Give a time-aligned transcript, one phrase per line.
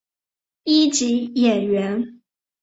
[0.63, 2.21] 一级演员。